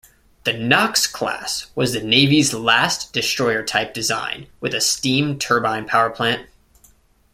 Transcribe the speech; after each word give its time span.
The 0.45 0.53
"Knox" 0.53 1.05
class 1.05 1.67
was 1.75 1.93
the 1.93 2.01
Navy's 2.01 2.55
last 2.55 3.13
destroyer-type 3.13 3.93
design 3.93 4.47
with 4.59 4.73
a 4.73 4.81
steam 4.81 5.37
turbine 5.37 5.87
powerplant. 5.87 6.47